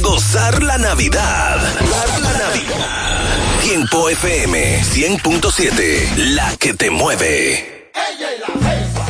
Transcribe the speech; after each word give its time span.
gozar 0.00 0.62
la 0.62 0.78
Navidad. 0.78 1.56
La 1.80 2.28
Navidad. 2.38 3.62
Tiempo 3.62 4.08
FM 4.08 4.82
100.7, 4.82 6.16
la 6.34 6.56
que 6.56 6.74
te 6.74 6.90
mueve. 6.90 7.90
Ella 7.94 8.28
y 8.34 8.40
la 8.40 8.46
jefa, 8.70 9.06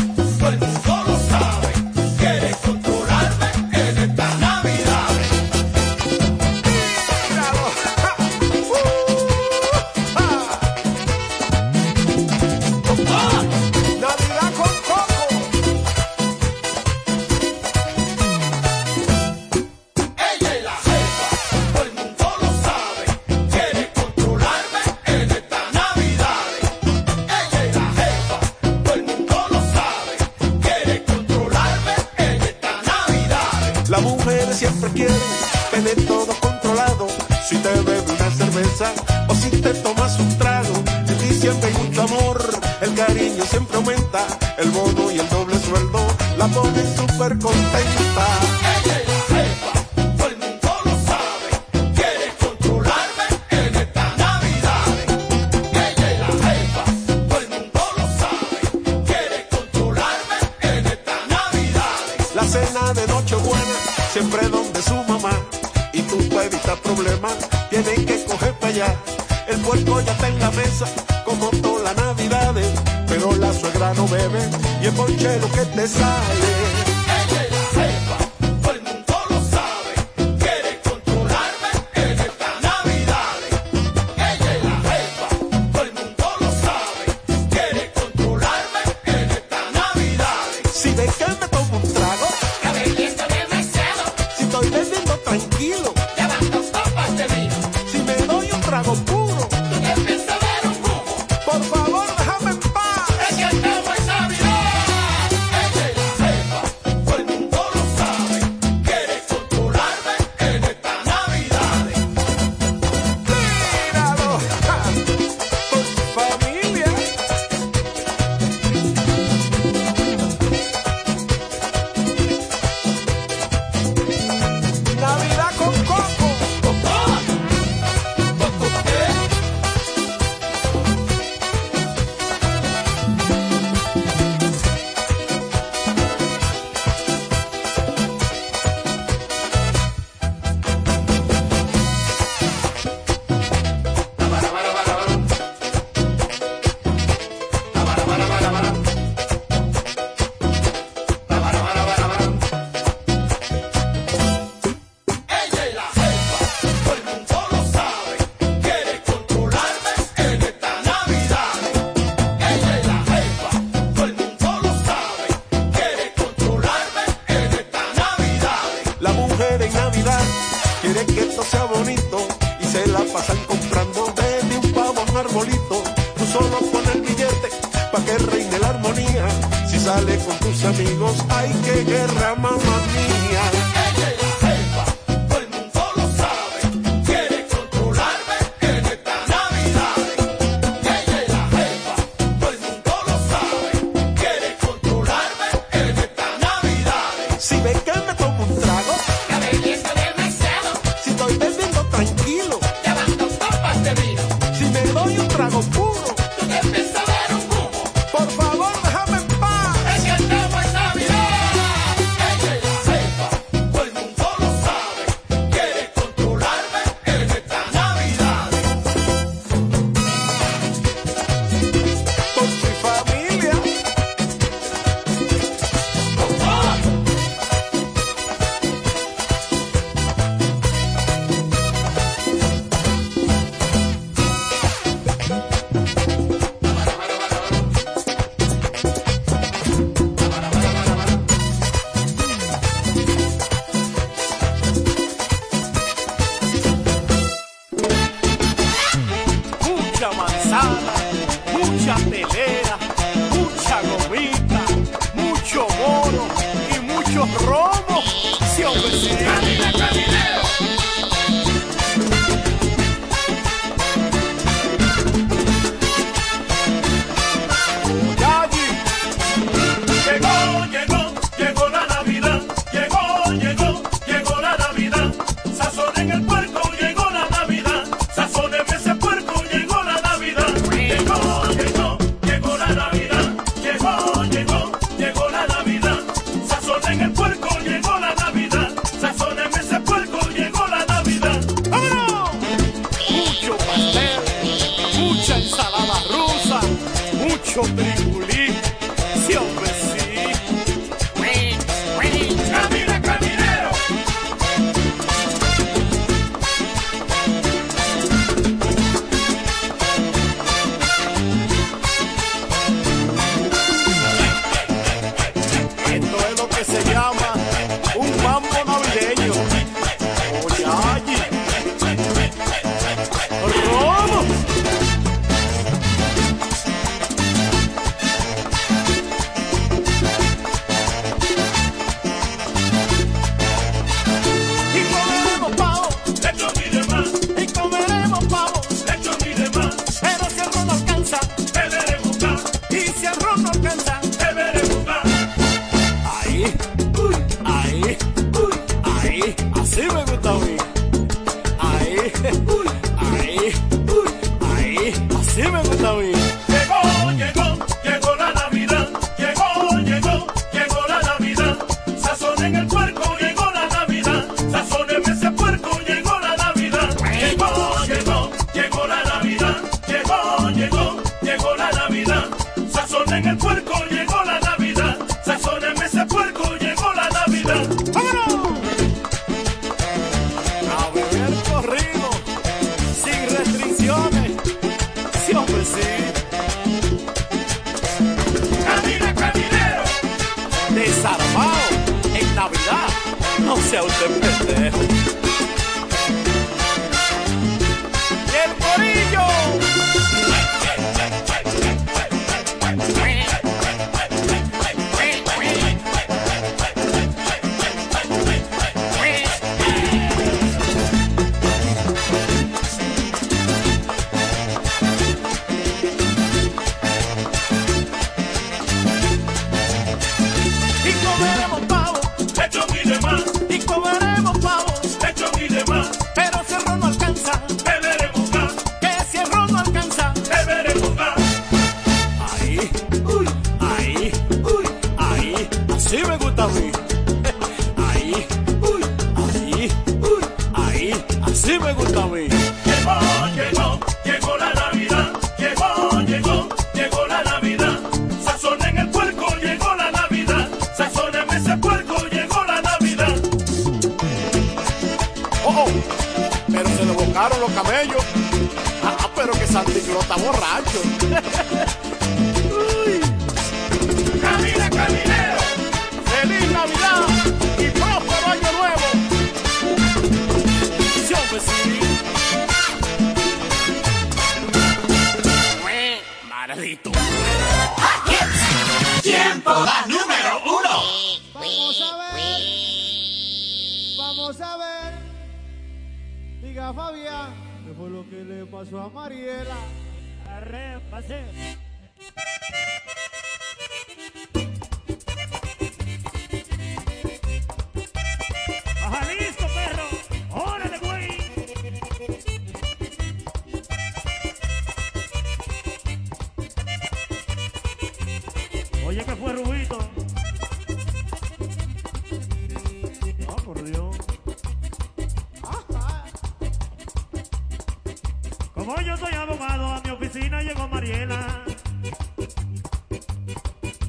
Como 518.65 518.81
yo 518.81 518.97
soy 518.97 519.13
abogado, 519.13 519.67
a 519.67 519.81
mi 519.81 519.91
oficina 519.91 520.41
llegó 520.41 520.69
Mariela. 520.69 521.43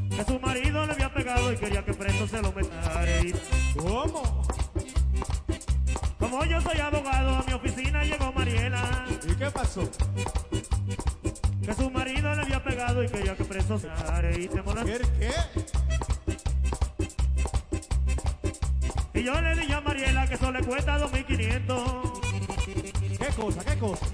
Que 0.10 0.26
su 0.26 0.40
marido 0.40 0.88
le 0.88 0.94
había 0.94 1.14
pegado 1.14 1.54
y 1.54 1.58
quería 1.58 1.86
que 1.86 1.94
preso 1.94 2.28
se 2.28 2.42
lo 2.42 2.52
metiera. 2.52 3.06
¿Cómo? 3.78 4.42
Como 6.18 6.44
yo 6.46 6.60
soy 6.60 6.80
abogado, 6.80 7.36
a 7.36 7.44
mi 7.44 7.54
oficina 7.54 8.04
llegó 8.04 8.34
Mariela. 8.34 9.06
¿Y 9.28 9.36
qué 9.36 9.52
pasó? 9.52 9.88
Que 11.64 11.74
su 11.76 11.92
marido 11.92 12.34
le 12.34 12.42
había 12.42 12.64
pegado 12.64 13.04
y 13.04 13.10
quería 13.10 13.38
que 13.38 13.44
preso 13.44 13.78
se 13.78 13.90
y 14.40 14.48
te 14.48 14.64
¿Qué? 14.86 15.02
qué? 15.20 15.34
Y 19.20 19.24
yo 19.24 19.40
le 19.40 19.56
dije 19.56 19.74
a 19.76 19.82
Mariela 19.82 20.26
que 20.28 20.34
eso 20.34 20.52
le 20.52 20.64
cuesta 20.64 20.98
2.500. 20.98 22.22
¿Qué 23.20 23.28
cosa? 23.36 23.64
¿Qué 23.64 23.78
cosa? 23.78 24.08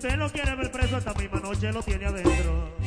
Usted 0.00 0.16
lo 0.16 0.30
quiere 0.30 0.56
ver 0.56 0.70
preso, 0.70 0.96
esta 0.96 1.12
misma 1.12 1.40
noche 1.40 1.70
lo 1.70 1.82
tiene 1.82 2.06
adentro. 2.06 2.79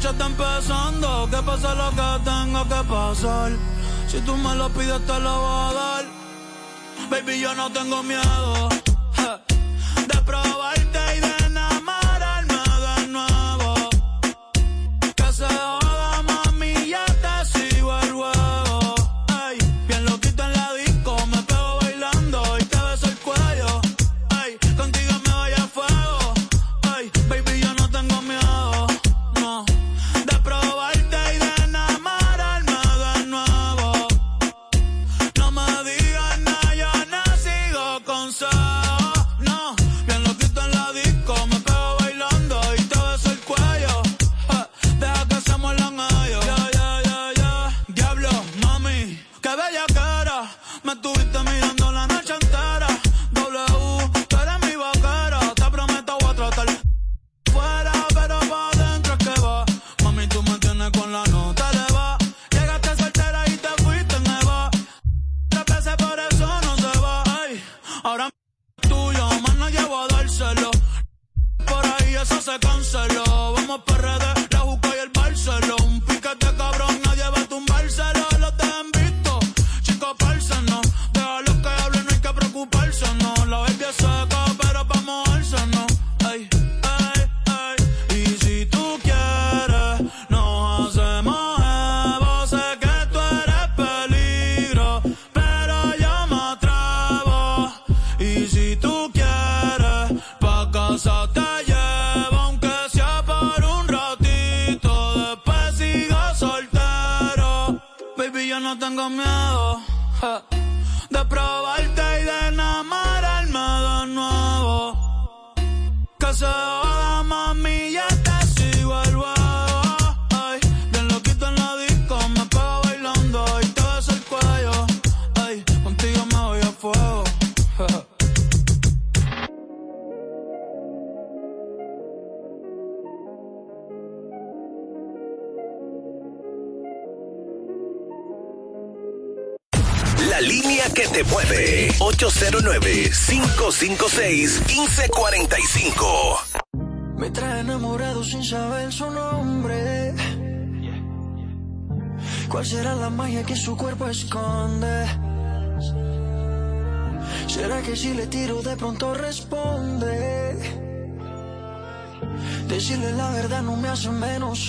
noche 0.00 0.12
está 0.12 0.26
empezando, 0.26 1.28
que 1.30 1.42
pase 1.42 1.74
lo 1.74 1.90
que 1.90 2.24
tenga 2.24 2.64
que 2.64 2.88
pasar. 2.88 3.52
Si 4.08 4.18
tú 4.20 4.34
me 4.36 4.54
lo 4.54 4.70
pides, 4.70 5.04
te 5.06 5.20
lo 5.20 5.40
voy 5.40 5.70
a 5.70 5.72
dar. 5.74 6.04
Baby, 7.10 7.40
yo 7.40 7.54
no 7.54 7.70
tengo 7.70 8.02
miedo. 8.02 8.89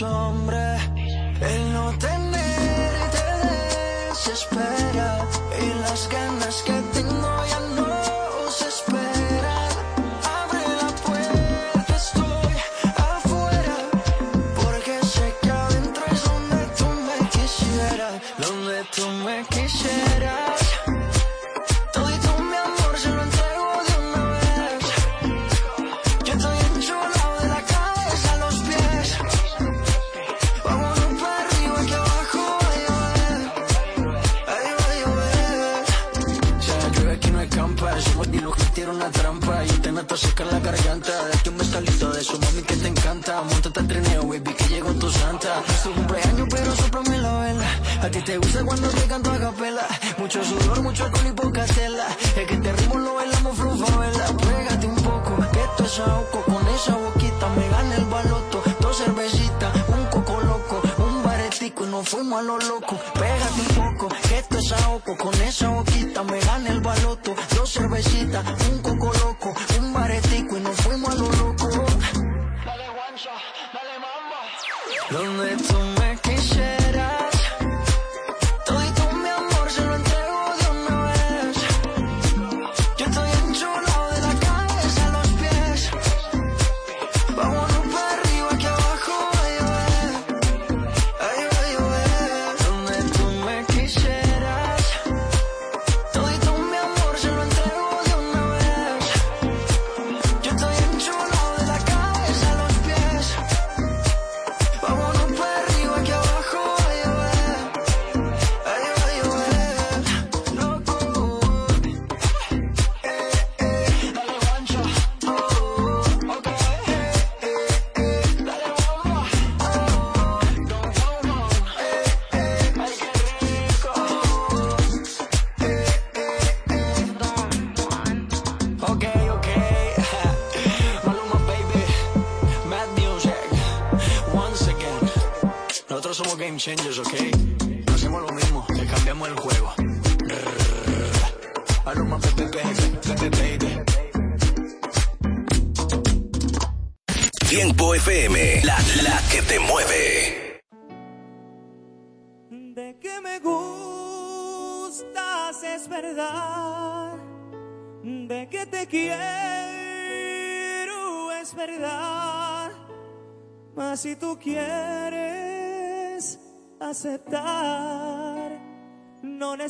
sombra 0.01 0.70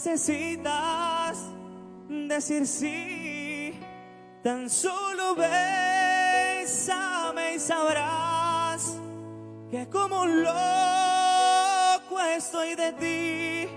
necesitas 0.04 1.38
decir 2.10 2.66
sí. 2.66 3.80
Tan 4.44 4.68
solo 4.68 5.36
bésame 5.36 6.74
y 7.56 7.60
sabrás 7.60 8.98
que 9.70 9.88
como 9.90 10.24
un 10.24 10.44
loco 10.44 12.20
estoy 12.36 12.74
de 12.74 12.94
ti 12.94 13.70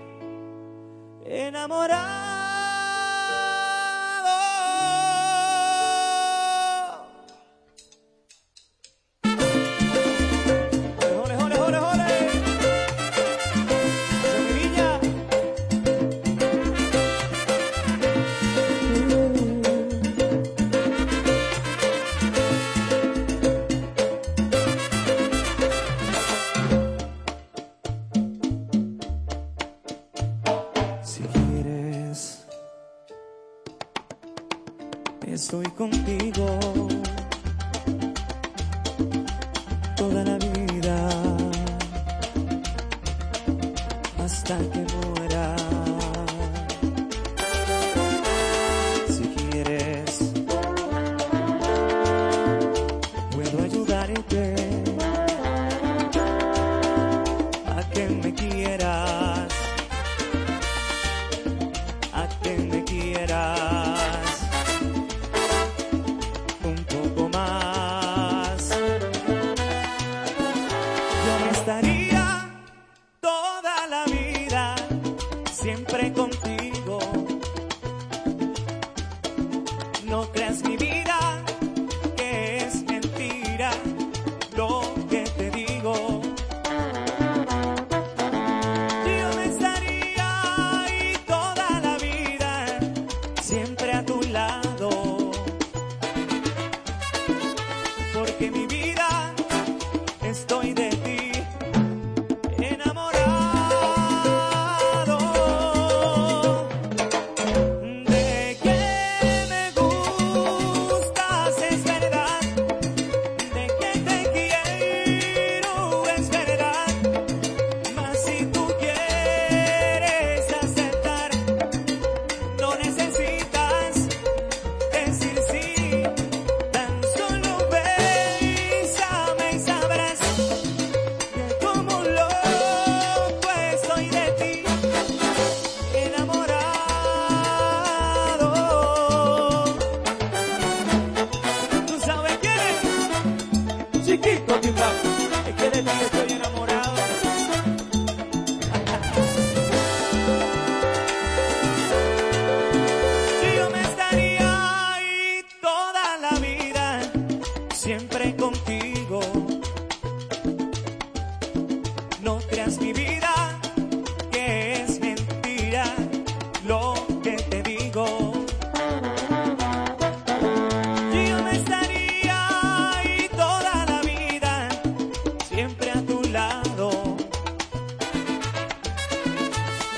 enamorado. 1.25 2.24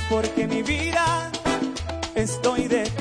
porque 0.10 0.48
mi 0.48 0.64
vida 0.64 1.32
estoy 2.16 2.68
de 2.68 2.97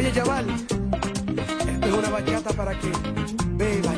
Oye, 0.02 0.12
chaval, 0.12 0.44
esto 0.50 1.86
es 1.86 1.92
una 1.92 2.10
bachata 2.10 2.50
para 2.54 2.76
que 2.76 2.90
beba. 3.54 3.91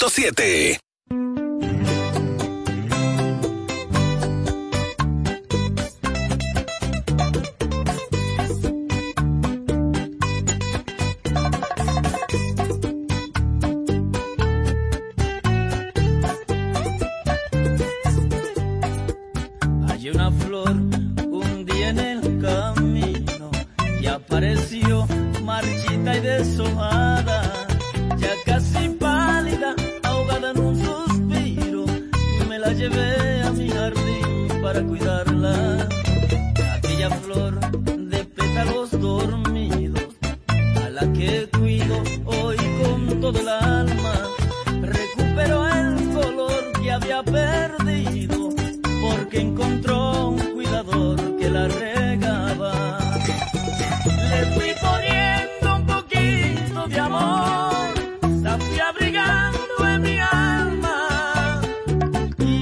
100.7. 0.00 0.79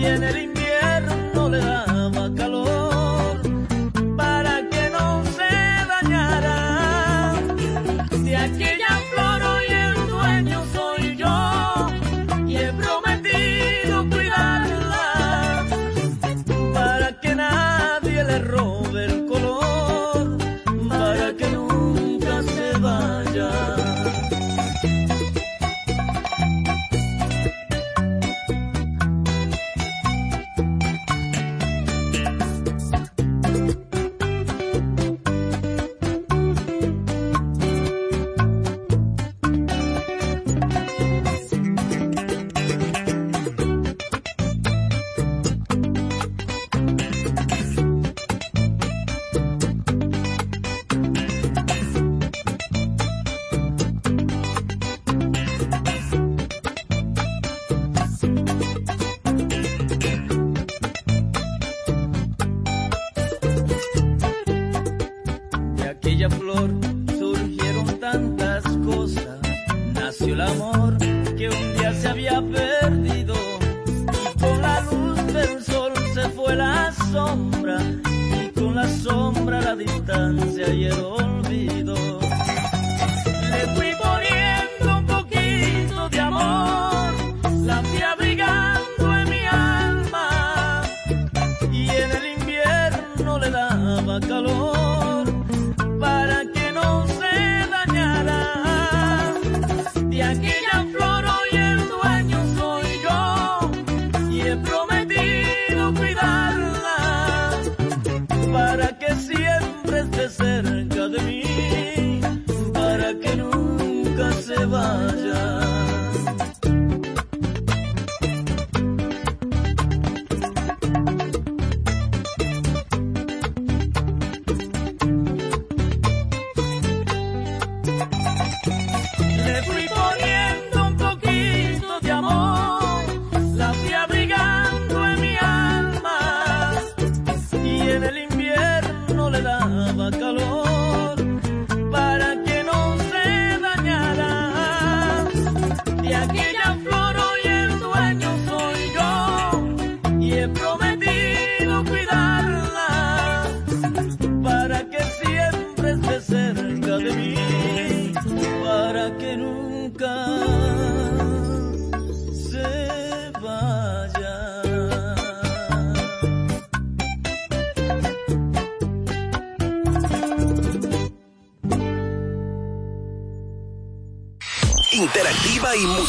enemy 0.05 0.48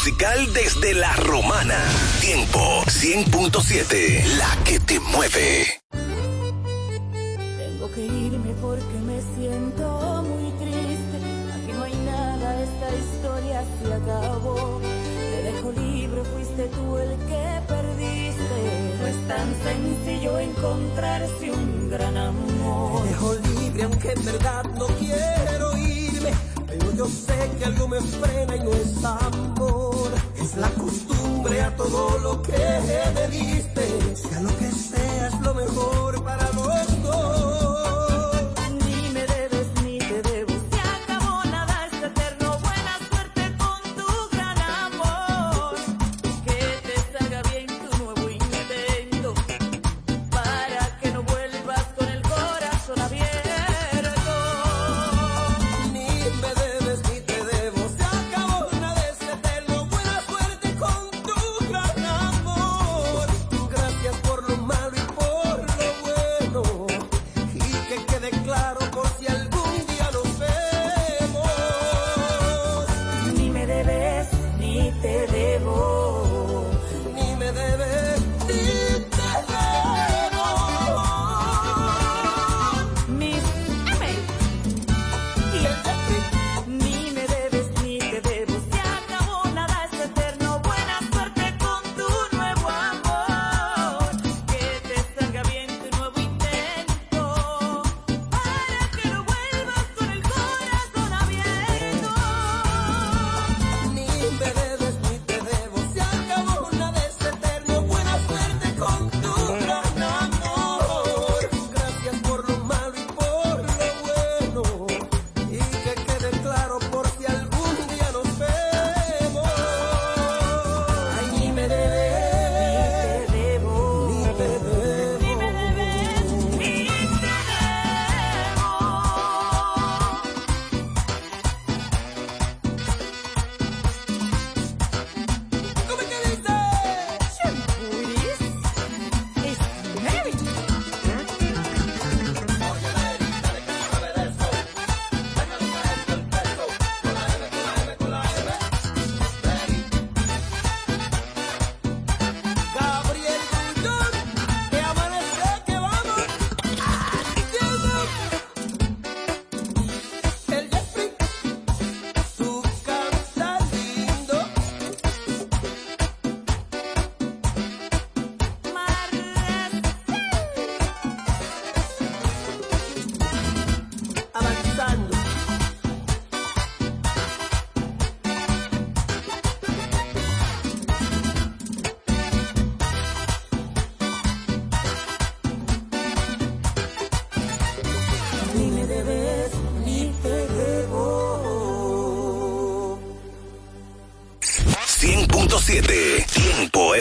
musical 0.00 0.50
desde 0.54 0.94
la 0.94 1.14
romana. 1.16 1.76
Tiempo 2.22 2.58
100.7, 2.86 4.24
la 4.38 4.56
que 4.64 4.80
te 4.80 4.98
mueve. 4.98 5.82
Tengo 7.58 7.92
que 7.92 8.06
irme 8.06 8.54
porque 8.62 8.96
me 9.04 9.20
siento 9.36 10.24
muy 10.26 10.52
triste. 10.52 11.18
Aquí 11.54 11.72
no 11.74 11.84
hay 11.84 11.94
nada, 12.06 12.62
esta 12.62 12.88
historia 12.96 13.62
se 13.82 13.92
acabó. 13.92 14.80
Te 14.80 15.42
dejo 15.42 15.72
libre, 15.72 16.22
fuiste 16.32 16.68
tú 16.68 16.96
el 16.96 17.10
que 17.28 17.60
perdiste. 17.68 18.58
No 19.00 19.06
es 19.06 19.28
tan 19.28 19.54
sencillo 19.62 20.38
encontrarse 20.38 21.50
un 21.50 21.90
gran 21.90 22.16
amor. 22.16 23.02
Te 23.02 23.08
dejo 23.08 23.34
libre, 23.34 23.82
aunque 23.82 24.12
en 24.12 24.24
verdad 24.24 24.64
no 24.78 24.86
quiero 24.86 25.76
ir 25.76 25.99
pero 26.70 26.92
yo 26.92 27.06
sé 27.06 27.50
que 27.58 27.64
algo 27.64 27.88
me 27.88 28.00
frena 28.00 28.56
y 28.56 28.60
no 28.60 28.70
es 28.70 29.04
amor. 29.04 30.10
Es 30.40 30.56
la 30.56 30.70
costumbre 30.70 31.60
a 31.60 31.74
todo 31.76 32.18
lo 32.18 32.42
que 32.42 32.52
me 33.14 33.28
diste. 33.28 34.16
Sea 34.16 34.40
lo 34.40 34.56
que 34.56 34.70
sea 34.70 35.28
es 35.28 35.40
lo 35.40 35.54
mejor 35.54 36.22
para 36.22 36.50
los 36.52 37.02
dos. 37.02 37.59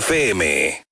FM. 0.10 0.89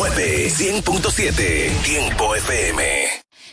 9, 0.00 0.48
100.7, 0.48 1.82
Tiempo 1.82 2.34
FM. 2.34 2.82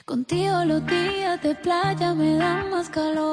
Contigo 0.06 0.64
los 0.64 0.86
días 0.86 1.44
de 1.44 1.54
playa 1.56 2.14
me 2.14 2.36
dan 2.38 2.70
más 2.70 2.88
calor 2.88 3.27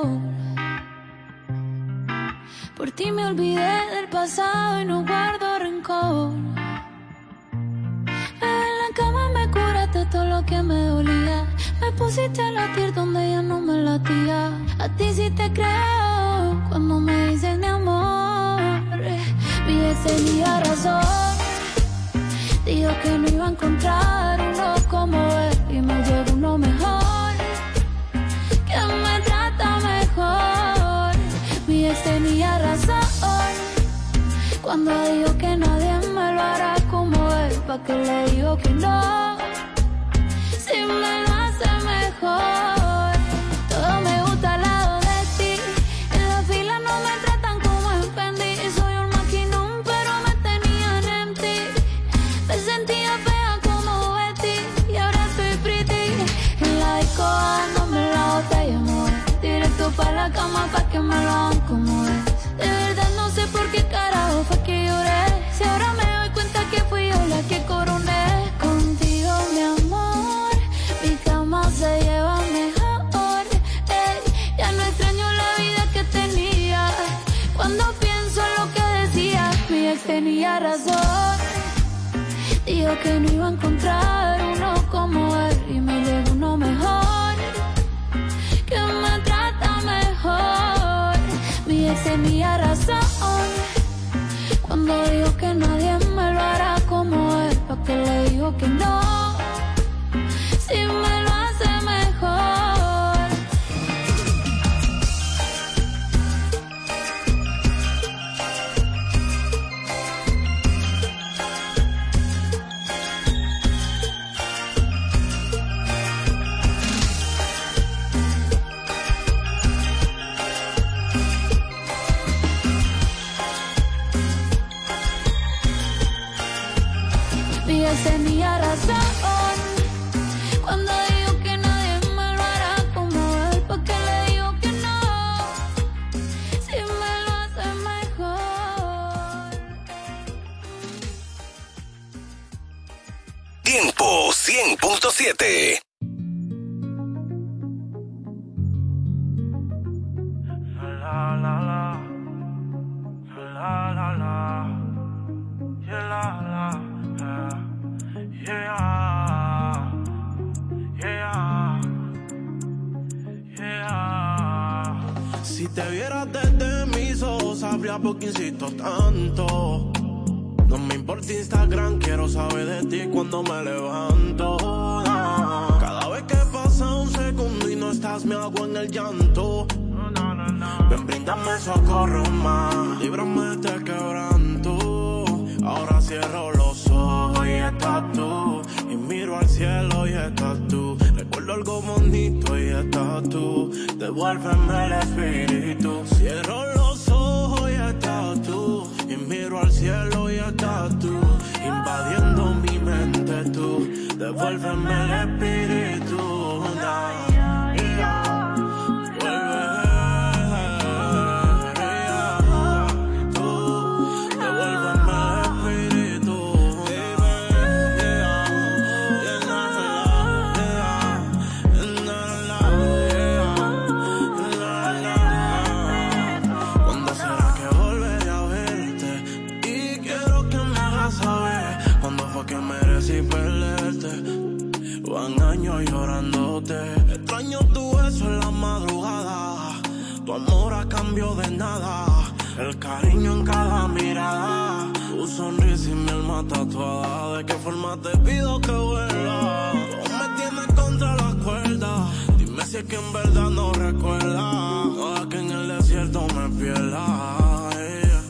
cariño 243.00 243.32
en 243.32 243.44
cada 243.44 243.88
mirada, 243.88 244.92
tu 245.10 245.26
sonrisa 245.26 245.90
y 245.90 245.94
mi 245.94 246.10
alma 246.10 246.44
tatuada. 246.48 247.38
¿De 247.38 247.46
qué 247.46 247.54
forma 247.54 247.96
te 247.96 248.16
pido 248.18 248.60
que 248.60 248.70
vuelvas? 248.70 249.74
me 250.20 250.26
tienes 250.38 250.66
contra 250.76 251.16
las 251.16 251.34
cuerdas. 251.36 252.00
Dime 252.38 252.64
si 252.64 252.76
es 252.76 252.84
que 252.84 252.96
en 252.96 253.12
verdad 253.12 253.50
no 253.50 253.72
recuerdas. 253.72 254.96
Toda 254.96 255.28
que 255.28 255.38
en 255.38 255.50
el 255.50 255.68
desierto 255.68 256.26
me 256.36 256.48
pierdas. 256.60 257.74
Yeah. 257.74 258.24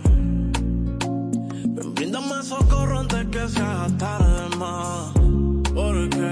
Socorro 2.43 3.01
antes 3.01 3.27
que 3.29 3.49
se 3.49 3.61
haga 3.61 3.89
tarde 3.97 4.57
más. 4.57 5.13
Porque 5.75 6.31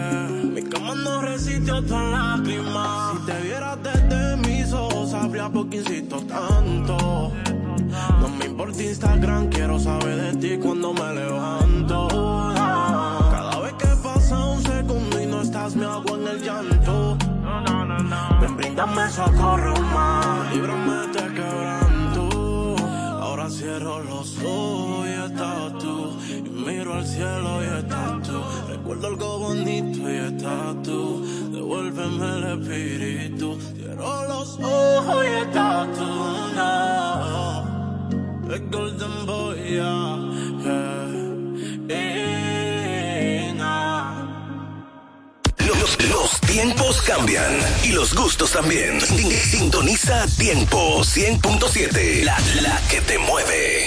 mi 0.54 0.62
cama 0.62 0.94
no 0.94 1.22
resistió 1.22 1.82
tu 1.82 1.94
lágrimas. 1.94 3.12
Si 3.12 3.26
te 3.26 3.40
vieras 3.42 3.78
desde 3.82 4.36
mis 4.36 4.72
ojos, 4.72 5.10
sabría 5.10 5.48
por 5.48 5.68
qué 5.70 5.78
insisto 5.78 6.20
tanto 6.22 7.32
por 8.72 8.82
Instagram, 8.82 9.48
quiero 9.48 9.78
saber 9.78 10.16
de 10.16 10.36
ti 10.36 10.58
cuando 10.58 10.92
me 10.92 11.14
levanto. 11.14 12.08
Cada 12.54 13.60
vez 13.60 13.72
que 13.74 13.88
pasa 14.02 14.44
un 14.44 14.62
segundo 14.62 15.20
y 15.20 15.26
no 15.26 15.42
estás, 15.42 15.76
me 15.76 15.84
hago 15.84 16.16
en 16.16 16.28
el 16.28 16.42
llanto. 16.42 17.16
Ven, 18.40 18.56
brindame 18.56 19.10
socorro, 19.10 19.74
más, 19.94 20.54
líbrame 20.54 20.92
de 20.92 21.04
este 21.06 21.34
quebranto. 21.34 22.76
Ahora 23.20 23.50
cierro 23.50 24.02
los 24.02 24.38
ojos 24.44 25.06
y 25.06 25.32
estás 25.32 25.78
tú. 25.78 26.18
Y 26.28 26.42
miro 26.42 26.94
al 26.94 27.06
cielo 27.06 27.62
y 27.62 27.78
estás 27.78 28.22
tú. 28.22 28.40
Recuerdo 28.68 29.06
algo 29.06 29.38
bonito 29.38 30.10
y 30.10 30.16
estás 30.16 30.82
tú. 30.82 31.24
Devuélveme 31.52 32.28
el 32.36 32.44
espíritu. 32.60 33.58
Cierro 33.74 34.28
los 34.28 34.58
ojos 34.60 35.24
y 35.24 35.42
estás 35.46 35.88
tú. 35.92 36.42
The 38.52 38.58
golden 38.58 39.24
boy, 39.24 39.56
yeah. 39.64 40.18
Ah. 40.66 41.02
Los, 46.10 46.40
tiempos 46.42 47.00
cambian 47.00 47.58
y 47.82 47.92
los 47.92 48.14
gustos 48.14 48.52
también. 48.52 49.00
Sintoniza 49.00 50.26
Tiempo 50.36 51.00
100.7, 51.00 52.24
la 52.24 52.36
que 52.90 53.00
te 53.00 53.18
mueve. 53.20 53.81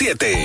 7. 0.00 0.39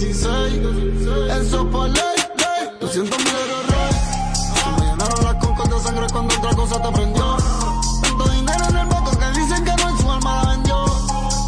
16. 0.00 0.24
Eso 1.42 1.68
por 1.68 1.86
ley, 1.90 2.16
ley. 2.38 2.70
200 2.80 3.18
mil 3.18 3.28
euros 3.28 3.66
rey. 3.66 3.92
Se 4.54 4.70
me 4.80 4.86
llenaron 4.86 5.24
las 5.24 5.34
concas 5.44 5.68
de 5.68 5.80
sangre 5.80 6.06
cuando 6.10 6.34
otra 6.36 6.54
cosa 6.54 6.80
te 6.80 6.90
prendió. 6.90 7.36
Tanto 8.00 8.28
dinero 8.30 8.64
en 8.70 8.76
el 8.78 8.86
banco 8.86 9.10
que 9.10 9.40
dicen 9.40 9.62
que 9.62 9.72
no 9.76 9.90
en 9.90 9.98
su 9.98 10.10
alma 10.10 10.42
la 10.42 10.50
vendió. 10.52 10.84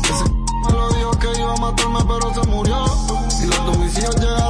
Ese 0.05 0.24
me 0.66 0.72
lo 0.72 0.88
dijo 0.92 1.11
que 1.12 1.40
iba 1.40 1.53
a 1.55 1.57
matarme, 1.57 2.00
pero 2.07 2.34
se 2.34 2.50
murió. 2.50 2.84
Y 3.42 3.46
los 3.46 3.64
domicilios 3.64 4.16
llegaron. 4.16 4.41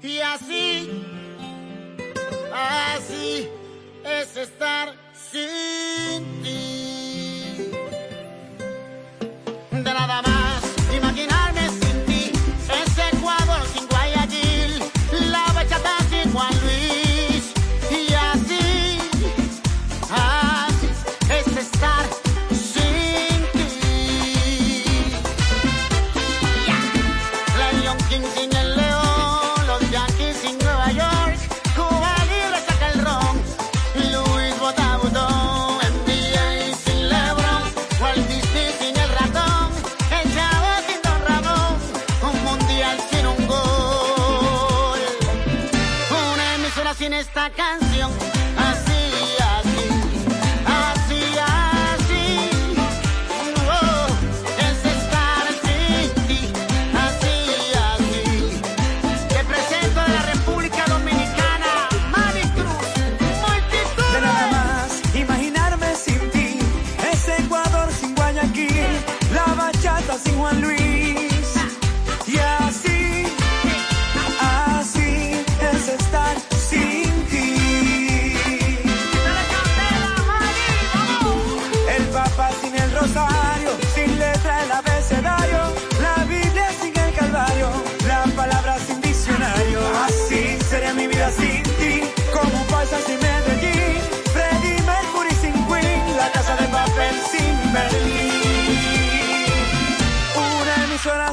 Y 0.00 0.20
así, 0.20 0.88
así 2.52 3.48
es 4.04 4.36
estar 4.36 4.94
sin. 5.12 6.11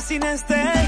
sin 0.10 0.24
este 0.24 0.79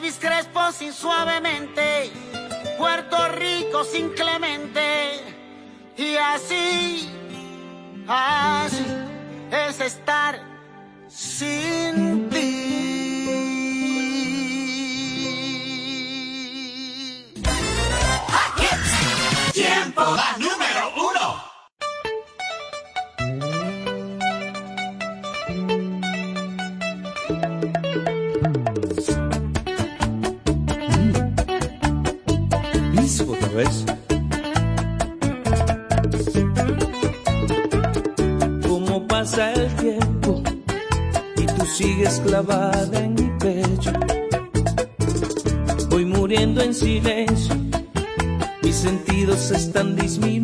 Elvis 0.00 0.18
sin 0.72 0.94
suavemente, 0.94 2.10
Puerto 2.78 3.28
Rico 3.32 3.84
sin 3.84 4.08
Clemente. 4.10 5.20
Y 5.94 6.16
así, 6.16 7.10
así 8.08 8.86
es 9.50 9.80
estar 9.80 10.40
sin 11.06 12.30
ti. 12.30 12.46
Tiempo, 19.52 20.02
¿Ves? 33.60 33.84
Cómo 38.66 39.06
pasa 39.06 39.52
el 39.52 39.68
tiempo 39.76 40.42
y 41.36 41.44
tú 41.44 41.66
sigues 41.66 42.20
clavada 42.20 42.98
en 42.98 43.14
mi 43.16 43.28
pecho. 43.38 43.92
Voy 45.90 46.06
muriendo 46.06 46.62
en 46.62 46.72
silencio, 46.72 47.54
mis 48.62 48.76
sentidos 48.76 49.50
están 49.50 49.94
disminuyendo 49.94 50.39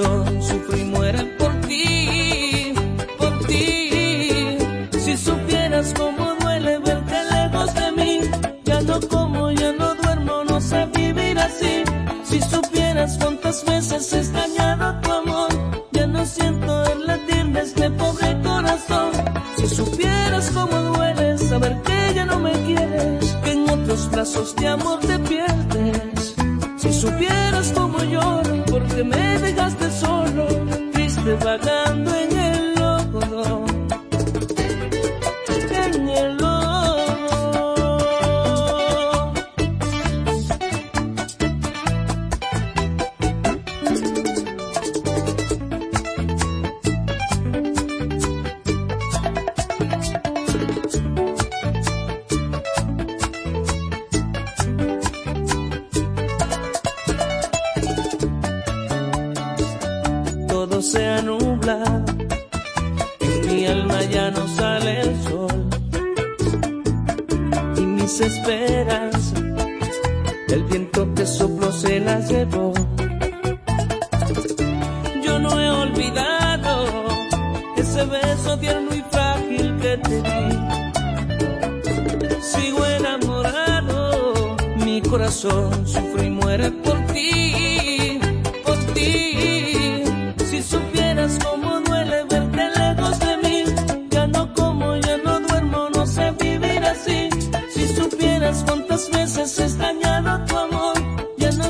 corazón 0.00 0.42
sufre 0.42 0.80
y 0.80 0.84
muere 0.84 1.29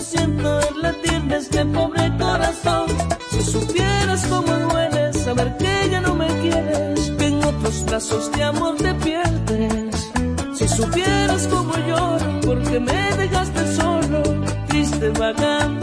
siento 0.00 0.60
es 0.60 0.76
latir 0.76 1.22
de 1.22 1.36
este 1.36 1.64
pobre 1.66 2.10
corazón. 2.18 2.86
Si 3.30 3.42
supieras 3.42 4.26
cómo 4.26 4.52
duele 4.70 5.12
saber 5.12 5.56
que 5.56 5.88
ya 5.90 6.00
no 6.00 6.14
me 6.14 6.28
quieres, 6.42 7.10
que 7.18 7.26
en 7.26 7.44
otros 7.44 7.84
brazos 7.84 8.32
de 8.32 8.42
amor 8.42 8.76
te 8.76 8.94
pierdes. 8.94 10.12
Si 10.54 10.68
supieras 10.68 11.46
cómo 11.48 11.74
lloro 11.76 12.40
porque 12.44 12.80
me 12.80 13.16
dejaste 13.16 13.76
solo, 13.76 14.22
triste 14.68 15.10
vagando 15.10 15.79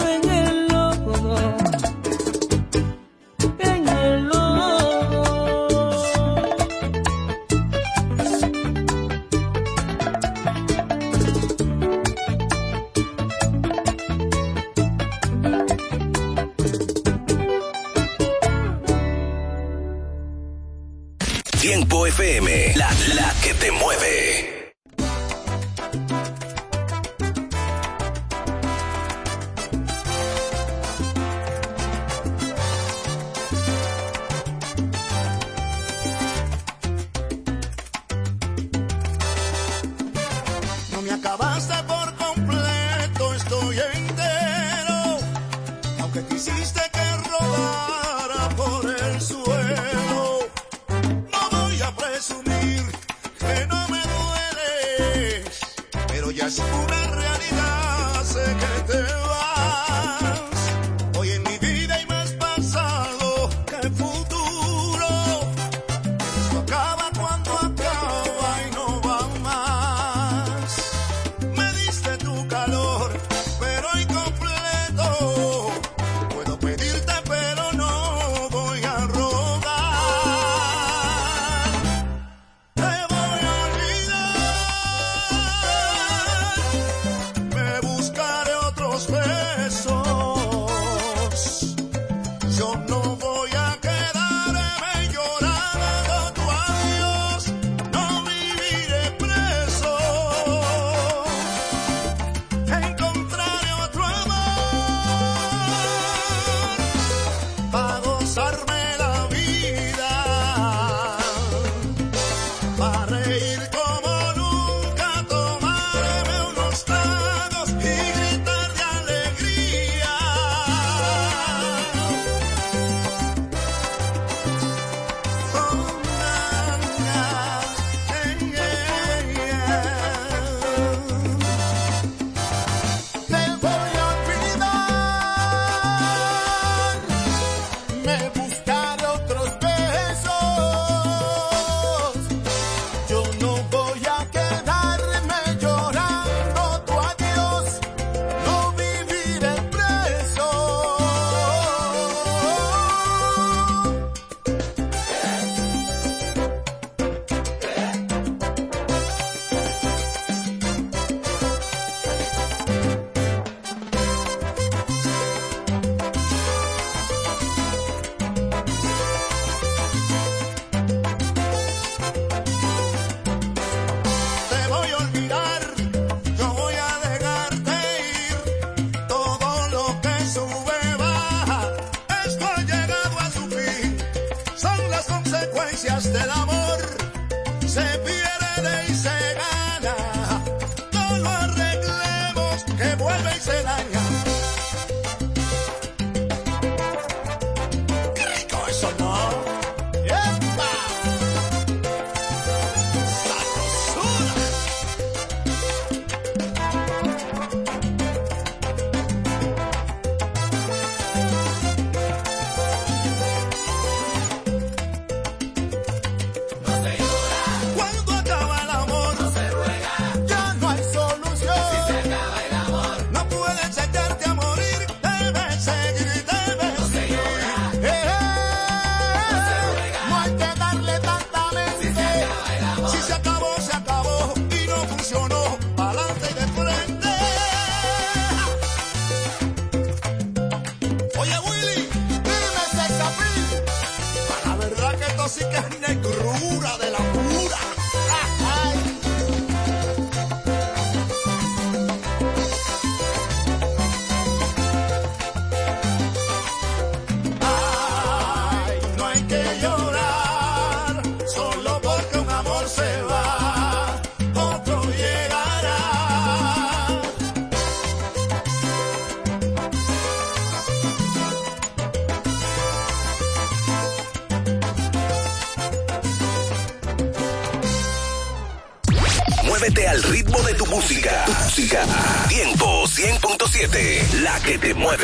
100.7. 283.57 284.21
La 284.21 284.39
que 284.41 284.57
te 284.59 284.73
mueve. 284.75 284.96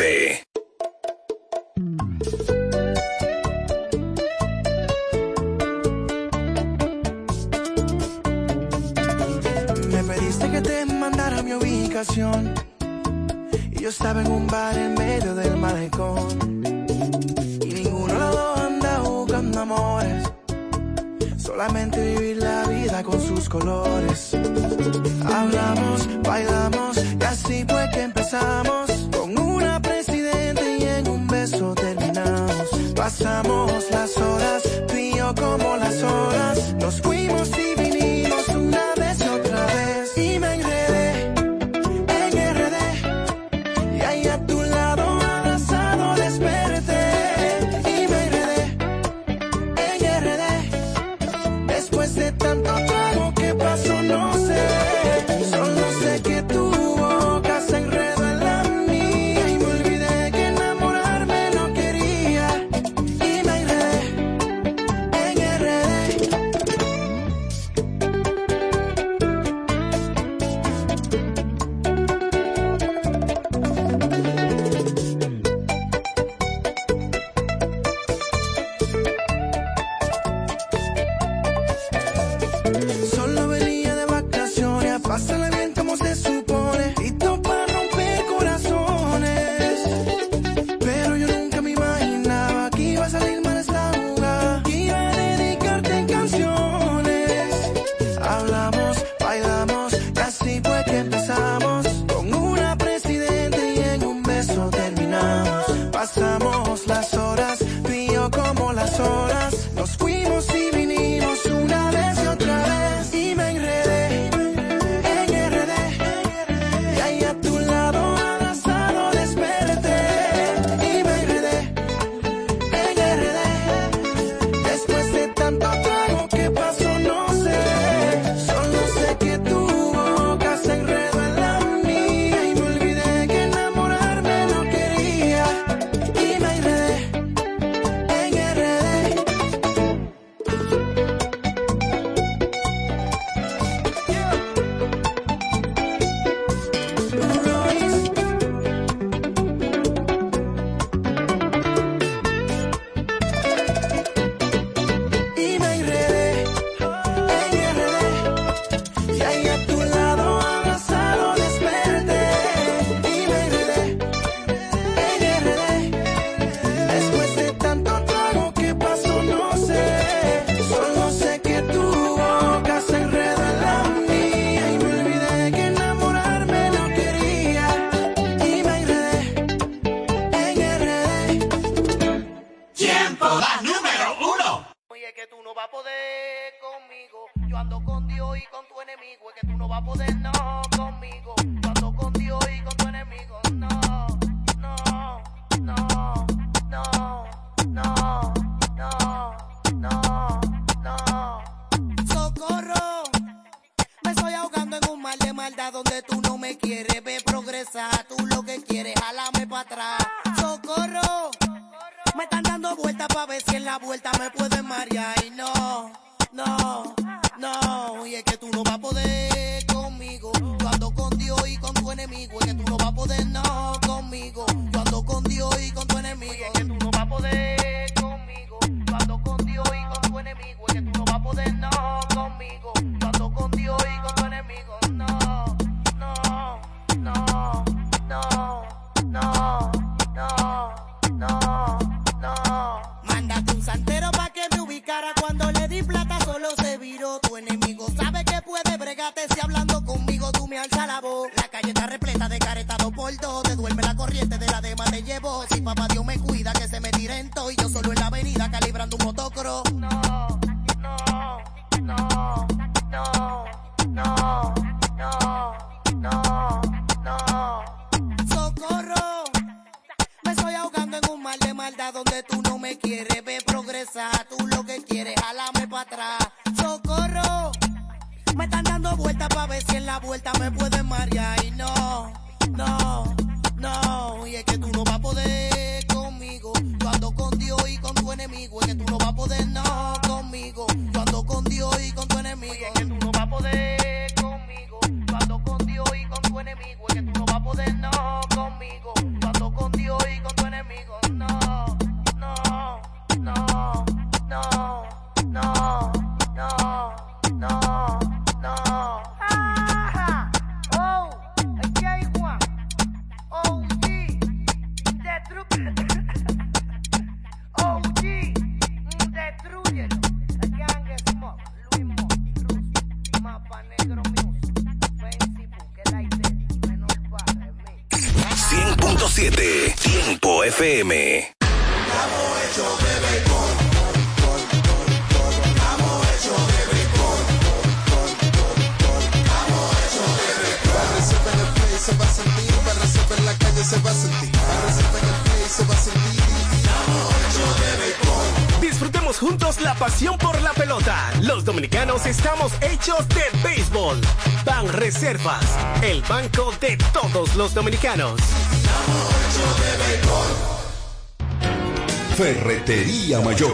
Mayor, 363.22 363.53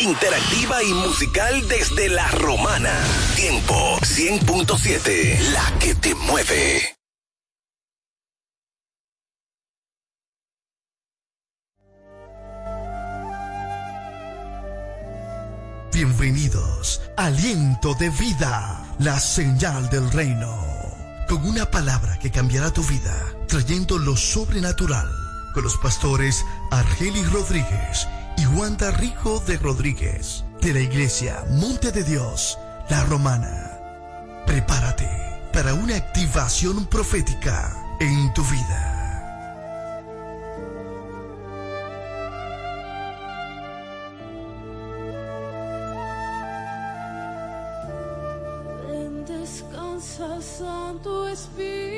Interactiva 0.00 0.82
y 0.82 0.92
musical 0.94 1.68
desde 1.68 2.08
la 2.08 2.28
romana. 2.30 2.92
Tiempo 3.34 3.98
100.7, 4.00 5.40
la 5.52 5.78
que 5.78 5.94
te 5.94 6.14
mueve. 6.14 6.98
Bienvenidos, 15.92 17.02
aliento 17.16 17.92
de 17.94 18.08
vida, 18.10 18.94
la 19.00 19.18
señal 19.18 19.90
del 19.90 20.08
reino, 20.12 20.56
con 21.28 21.44
una 21.44 21.68
palabra 21.68 22.20
que 22.20 22.30
cambiará 22.30 22.70
tu 22.70 22.84
vida, 22.84 23.34
trayendo 23.48 23.98
lo 23.98 24.16
sobrenatural, 24.16 25.08
los 25.62 25.76
pastores 25.76 26.44
Argelis 26.70 27.32
Rodríguez 27.32 28.06
y 28.36 28.46
Wanda 28.46 28.90
Rico 28.90 29.42
de 29.46 29.56
Rodríguez, 29.58 30.44
de 30.60 30.72
la 30.72 30.80
iglesia 30.80 31.44
Monte 31.50 31.92
de 31.92 32.04
Dios, 32.04 32.58
la 32.88 33.04
romana. 33.04 33.80
Prepárate 34.46 35.08
para 35.52 35.74
una 35.74 35.96
activación 35.96 36.86
profética 36.86 37.74
en 38.00 38.32
tu 38.34 38.42
vida. 38.44 38.98
Santo 50.40 51.28
Espíritu. 51.28 51.97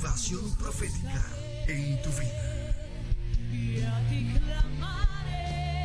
Activación 0.00 0.56
profética 0.56 1.22
en 1.66 2.00
tu 2.00 2.08
vida. 2.08 2.74
Y 3.52 3.82
a 3.82 4.08
ti 4.08 4.32
clamaré 4.46 5.84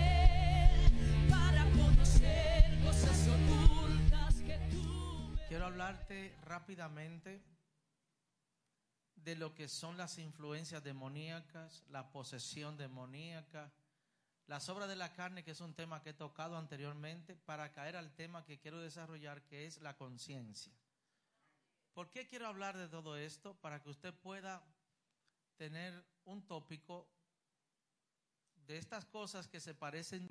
para 1.29 1.65
conocer 1.71 2.79
cosas 2.85 3.27
ocultas 3.27 4.35
que 4.35 4.57
tú 4.71 5.37
Quiero 5.49 5.65
hablarte 5.65 6.33
rápidamente 6.43 7.43
de 9.15 9.35
lo 9.35 9.53
que 9.53 9.67
son 9.67 9.97
las 9.97 10.17
influencias 10.17 10.81
demoníacas, 10.81 11.83
la 11.89 12.09
posesión 12.13 12.77
demoníaca, 12.77 13.73
las 14.47 14.69
obras 14.69 14.87
de 14.87 14.95
la 14.95 15.11
carne, 15.11 15.43
que 15.43 15.51
es 15.51 15.59
un 15.59 15.73
tema 15.73 16.01
que 16.01 16.11
he 16.11 16.13
tocado 16.13 16.57
anteriormente, 16.57 17.35
para 17.35 17.73
caer 17.73 17.97
al 17.97 18.15
tema 18.15 18.45
que 18.45 18.59
quiero 18.59 18.79
desarrollar, 18.79 19.41
que 19.43 19.65
es 19.65 19.81
la 19.81 19.97
conciencia. 19.97 20.71
¿Por 21.95 22.11
qué 22.11 22.27
quiero 22.27 22.47
hablar 22.47 22.77
de 22.77 22.89
todo 22.89 23.15
esto? 23.15 23.53
Para 23.61 23.81
que 23.81 23.89
usted 23.89 24.13
pueda 24.13 24.61
tener 25.55 26.05
un 26.25 26.45
tópico 26.45 27.09
de 28.67 28.77
estas 28.77 29.05
cosas 29.05 29.47
que 29.47 29.61
se 29.61 29.73
parecen 29.73 30.27